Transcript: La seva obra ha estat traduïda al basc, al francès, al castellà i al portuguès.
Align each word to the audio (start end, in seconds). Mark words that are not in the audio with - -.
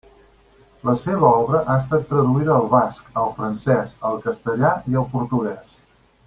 La 0.87 0.93
seva 1.01 1.27
obra 1.41 1.59
ha 1.73 1.75
estat 1.81 2.07
traduïda 2.13 2.55
al 2.55 2.65
basc, 2.73 3.11
al 3.25 3.29
francès, 3.37 3.95
al 4.11 4.19
castellà 4.25 4.73
i 4.95 4.99
al 5.03 5.07
portuguès. 5.17 5.79